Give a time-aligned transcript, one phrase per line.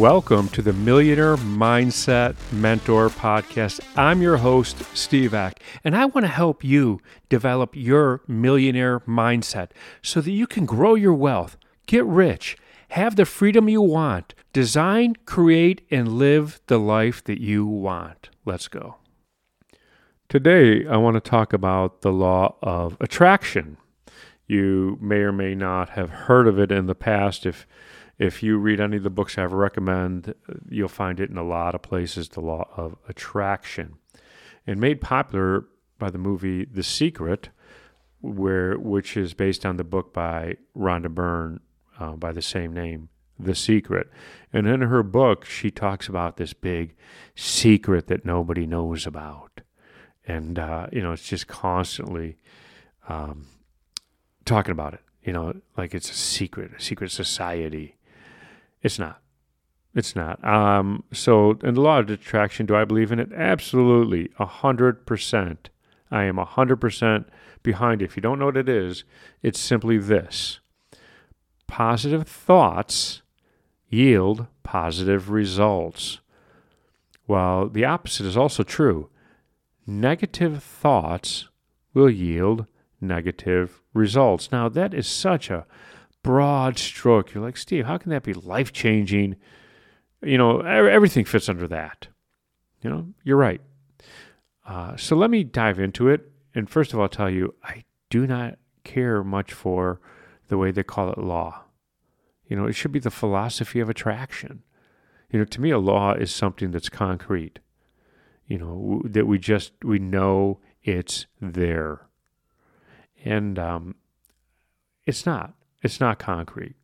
[0.00, 3.80] Welcome to the Millionaire Mindset Mentor Podcast.
[3.98, 9.72] I'm your host, Steve Ack, and I want to help you develop your millionaire mindset
[10.00, 12.56] so that you can grow your wealth, get rich,
[12.88, 18.30] have the freedom you want, design, create, and live the life that you want.
[18.46, 18.96] Let's go.
[20.30, 23.76] Today, I want to talk about the law of attraction.
[24.46, 27.44] You may or may not have heard of it in the past.
[27.44, 27.66] If
[28.20, 30.34] if you read any of the books I recommend,
[30.68, 33.94] you'll find it in a lot of places, the law of attraction.
[34.66, 35.64] And made popular
[35.98, 37.48] by the movie The Secret,
[38.20, 41.60] where which is based on the book by Rhonda Byrne
[41.98, 44.10] uh, by the same name, The Secret.
[44.52, 46.94] And in her book, she talks about this big
[47.34, 49.62] secret that nobody knows about.
[50.26, 52.36] And, uh, you know, it's just constantly
[53.08, 53.46] um,
[54.44, 57.96] talking about it, you know, like it's a secret, a secret society.
[58.82, 59.20] It's not.
[59.94, 60.42] It's not.
[60.44, 63.32] Um, so, in the law of attraction, do I believe in it?
[63.32, 65.70] Absolutely, a hundred percent.
[66.10, 67.28] I am a hundred percent
[67.62, 68.06] behind it.
[68.06, 69.04] If you don't know what it is,
[69.42, 70.60] it's simply this:
[71.66, 73.22] positive thoughts
[73.88, 76.20] yield positive results.
[77.26, 79.10] While the opposite is also true,
[79.86, 81.48] negative thoughts
[81.92, 82.66] will yield
[83.00, 84.52] negative results.
[84.52, 85.66] Now, that is such a
[86.22, 87.34] broad stroke.
[87.34, 89.36] You're like, Steve, how can that be life changing?
[90.22, 92.08] You know, everything fits under that.
[92.82, 93.60] You know, you're right.
[94.66, 96.30] Uh, so let me dive into it.
[96.54, 100.00] And first of all, I'll tell you, I do not care much for
[100.48, 101.64] the way they call it law.
[102.46, 104.62] You know, it should be the philosophy of attraction.
[105.30, 107.60] You know, to me, a law is something that's concrete.
[108.46, 112.08] You know, that we just we know it's there,
[113.24, 113.94] and um,
[115.06, 115.54] it's not.
[115.82, 116.74] It's not concrete.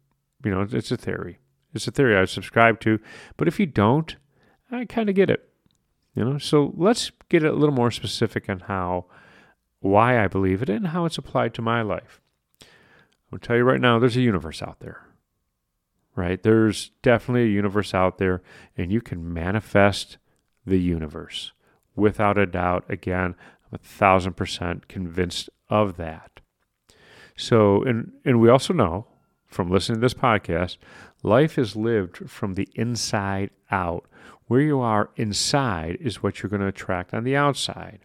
[0.44, 1.38] You know, it's a theory.
[1.74, 2.98] It's a theory I subscribe to.
[3.36, 4.16] But if you don't,
[4.70, 5.48] I kind of get it.
[6.14, 9.06] You know, so let's get a little more specific on how,
[9.80, 12.20] why I believe it and how it's applied to my life.
[13.32, 15.02] I'll tell you right now, there's a universe out there.
[16.14, 16.42] Right?
[16.42, 18.42] There's definitely a universe out there,
[18.78, 20.16] and you can manifest
[20.64, 21.52] the universe
[21.94, 22.86] without a doubt.
[22.88, 26.40] Again, I'm a thousand percent convinced of that.
[27.36, 29.06] So, and, and we also know
[29.46, 30.78] from listening to this podcast,
[31.22, 34.06] life is lived from the inside out.
[34.46, 38.00] Where you are inside is what you're going to attract on the outside.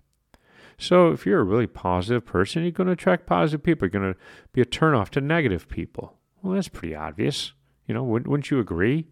[0.77, 3.85] So, if you're a really positive person, you're going to attract positive people.
[3.85, 4.19] You're going to
[4.51, 6.17] be a turnoff to negative people.
[6.41, 7.53] Well, that's pretty obvious.
[7.85, 9.07] You know, wouldn't, wouldn't you agree?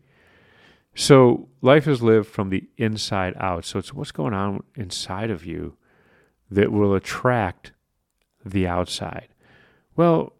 [0.95, 3.65] So, life is lived from the inside out.
[3.65, 5.77] So, it's what's going on inside of you
[6.49, 7.73] that will attract
[8.43, 9.27] the outside.
[9.99, 10.31] Well,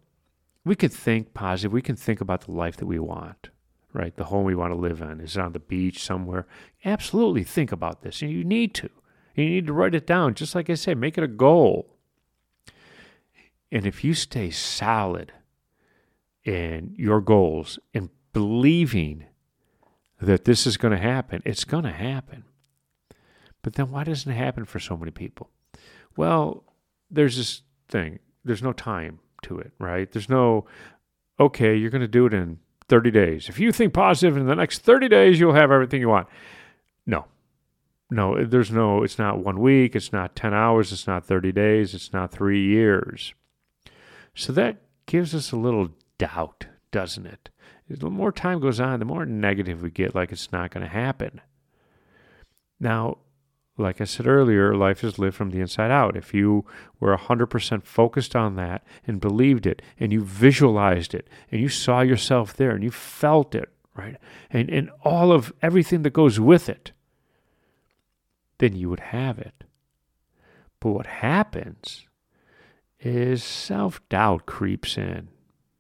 [0.64, 1.74] we could think positive.
[1.74, 3.50] We can think about the life that we want,
[3.92, 4.16] right?
[4.16, 5.20] The home we want to live in.
[5.20, 6.48] Is it on the beach somewhere?
[6.86, 8.22] Absolutely think about this.
[8.22, 8.90] And you need to.
[9.36, 10.34] You need to write it down.
[10.34, 11.94] Just like I said, make it a goal.
[13.70, 15.34] And if you stay solid
[16.46, 19.26] in your goals and believing
[20.22, 22.46] that this is going to happen, it's going to happen.
[23.62, 25.50] But then why doesn't it happen for so many people?
[26.16, 26.64] Well,
[27.12, 28.20] there's this thing.
[28.46, 30.12] There's no time to it, right?
[30.12, 30.66] There's no,
[31.40, 33.50] okay, you're going to do it in 30 days.
[33.50, 36.28] If you think positive in the next 30 days, you'll have everything you want.
[37.06, 37.26] No,
[38.10, 41.94] no, there's no, it's not one week, it's not 10 hours, it's not 30 days,
[41.94, 43.34] it's not three years.
[44.34, 47.50] So that gives us a little doubt, doesn't it?
[47.90, 50.92] The more time goes on, the more negative we get, like it's not going to
[50.92, 51.42] happen.
[52.80, 53.18] Now,
[53.80, 56.18] like I said earlier, life is lived from the inside out.
[56.18, 56.66] If you
[57.00, 62.02] were 100% focused on that and believed it and you visualized it and you saw
[62.02, 64.18] yourself there and you felt it, right?
[64.50, 66.92] And, and all of everything that goes with it,
[68.58, 69.64] then you would have it.
[70.82, 72.06] But what happens
[73.00, 75.30] is self doubt creeps in,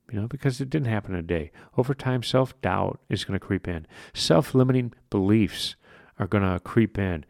[0.10, 1.51] you know, because it didn't happen in a day.
[1.78, 5.75] Over time, self doubt is going to creep in, self limiting beliefs
[6.18, 7.25] are going to creep in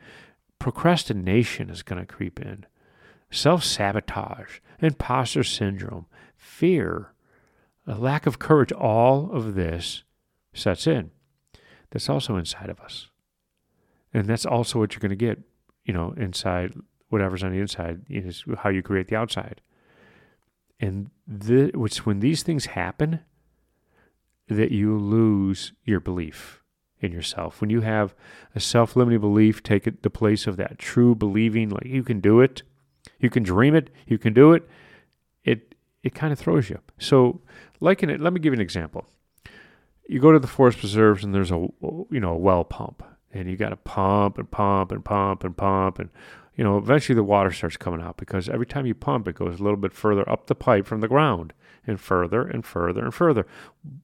[0.59, 2.65] procrastination is going to creep in,
[3.31, 7.13] self sabotage, imposter syndrome, fear,
[7.87, 10.03] a lack of courage, all of this
[10.53, 11.11] sets in.
[11.91, 13.09] That's also inside of us.
[14.13, 15.39] And that's also what you're going to get,
[15.85, 16.73] you know, inside
[17.09, 19.61] whatever's on the inside is how you create the outside.
[20.79, 23.21] And the, it's when these things happen
[24.47, 26.58] that you lose your belief
[27.01, 27.61] in yourself.
[27.61, 28.13] When you have
[28.55, 32.19] a self limiting belief take it the place of that true believing, like you can
[32.19, 32.63] do it,
[33.19, 34.67] you can dream it, you can do it,
[35.43, 36.79] it it kind of throws you.
[36.97, 37.41] So,
[37.79, 39.05] like in it, let me give you an example.
[40.07, 41.67] you go to the forest preserves and there's a
[42.09, 45.55] you know a well pump and you got to pump and pump and pump and
[45.55, 46.09] pump and
[46.55, 49.59] you know eventually the water starts coming out because every time you pump it goes
[49.59, 51.53] a little bit further up the pipe from the ground
[51.85, 53.45] and further and further and further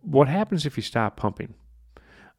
[0.01, 1.56] what happens if you stop pumping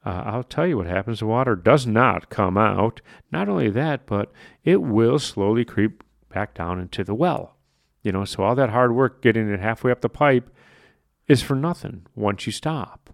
[0.06, 1.18] uh, I'll tell you what happens.
[1.18, 3.00] The water does not come out.
[3.32, 4.30] Not only that, but
[4.62, 7.56] it will slowly creep back down into the well.
[8.02, 10.48] You know, so all that hard work getting it halfway up the pipe
[11.26, 13.10] is for nothing once you stop.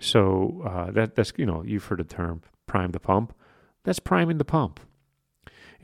[0.00, 3.32] So uh, that that's you know you've heard the term prime the pump.
[3.84, 4.80] That's priming the pump,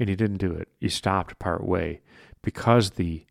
[0.00, 0.68] and he didn't do it.
[0.80, 2.00] He stopped part way
[2.42, 3.24] because the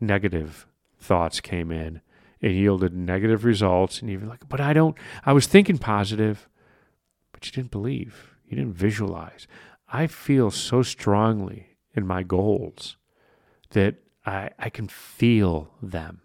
[0.00, 0.66] negative
[0.98, 2.00] thoughts came in
[2.44, 4.02] it yielded negative results.
[4.02, 6.46] And you're like, but I don't, I was thinking positive,
[7.32, 9.46] but you didn't believe, you didn't visualize.
[9.88, 12.98] I feel so strongly in my goals
[13.70, 13.94] that
[14.26, 16.20] I, I can feel them.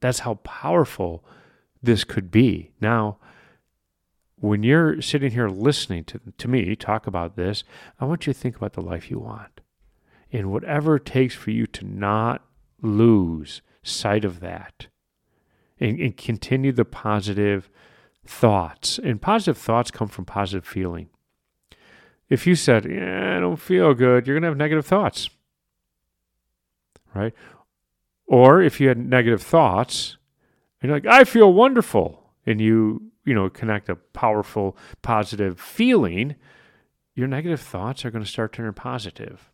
[0.00, 1.24] That's how powerful
[1.80, 2.72] this could be.
[2.80, 3.18] Now,
[4.34, 7.62] when you're sitting here listening to, to me talk about this,
[8.00, 9.60] I want you to think about the life you want.
[10.32, 12.44] And whatever it takes for you to not
[12.82, 14.88] lose sight of that
[15.80, 17.70] and, and continue the positive
[18.26, 18.98] thoughts.
[18.98, 21.08] And positive thoughts come from positive feeling.
[22.28, 25.30] If you said, yeah, I don't feel good, you're going to have negative thoughts.
[27.14, 27.34] Right?
[28.26, 30.16] Or if you had negative thoughts,
[30.80, 36.34] and you're like, I feel wonderful, and you, you know, connect a powerful, positive feeling,
[37.14, 39.50] your negative thoughts are going to start turning positive.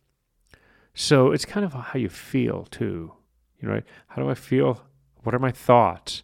[0.93, 3.13] So it's kind of how you feel too.
[3.59, 3.85] You know, right?
[4.07, 4.83] how do I feel?
[5.23, 6.23] What are my thoughts?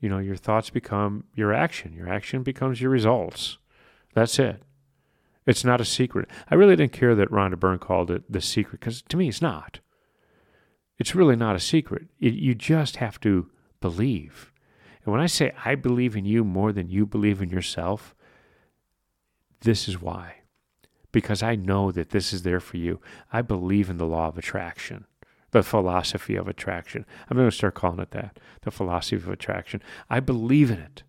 [0.00, 1.94] You know, your thoughts become your action.
[1.94, 3.58] Your action becomes your results.
[4.14, 4.62] That's it.
[5.46, 6.28] It's not a secret.
[6.50, 9.42] I really didn't care that Rhonda Byrne called it the secret because to me it's
[9.42, 9.80] not.
[10.98, 12.06] It's really not a secret.
[12.20, 13.50] It, you just have to
[13.80, 14.52] believe.
[15.04, 18.14] And when I say I believe in you more than you believe in yourself,
[19.60, 20.36] this is why.
[21.12, 23.00] Because I know that this is there for you.
[23.32, 25.06] I believe in the law of attraction
[25.54, 27.06] the philosophy of attraction.
[27.30, 29.80] I'm going to start calling it that the philosophy of attraction.
[30.10, 31.04] I believe in it.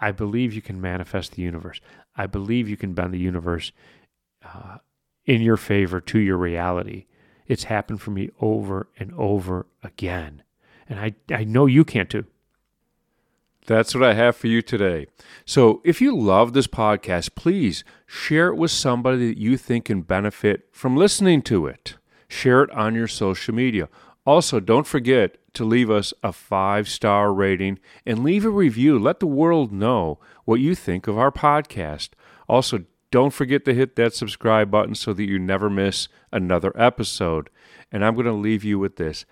[0.00, 1.78] I believe you can manifest the universe.
[2.16, 3.70] I believe you can bend the universe
[4.42, 4.78] uh,
[5.26, 7.04] in your favor to your reality.
[7.46, 10.42] It's happened for me over and over again.
[10.88, 12.24] And I, I know you can too.
[13.66, 15.06] That's what I have for you today.
[15.44, 20.00] So if you love this podcast, please share it with somebody that you think can
[20.00, 21.96] benefit from listening to it
[22.32, 23.88] share it on your social media.
[24.24, 28.98] Also, don't forget to leave us a five star rating and leave a review.
[28.98, 32.10] Let the world know what you think of our podcast.
[32.48, 37.50] Also, don't forget to hit that subscribe button so that you never miss another episode.
[37.90, 39.26] And I'm going to leave you with this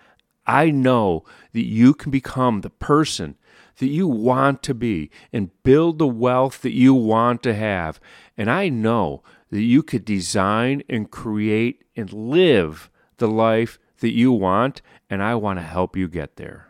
[0.46, 3.36] I know that you can become the person
[3.78, 8.00] that you want to be and build the wealth that you want to have.
[8.36, 14.32] And I know that you could design and create and live the life that you
[14.32, 16.69] want, and I want to help you get there.